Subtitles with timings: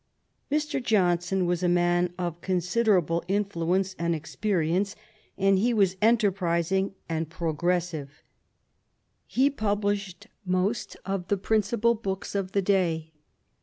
[0.51, 0.81] Mr.
[0.81, 4.95] Johnson was a man of considerable influence and experience,
[5.37, 8.23] and he was enterprising and progres sive.
[9.27, 13.11] He published most of the principal books of the day.